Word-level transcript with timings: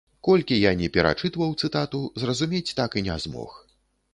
Колькі 0.27 0.55
я 0.59 0.71
ні 0.79 0.87
перачытваў 0.95 1.53
цытату, 1.67 2.01
зразумець 2.25 2.65
так 2.81 2.99
і 3.03 3.05
не 3.11 3.19
змог. 3.27 3.51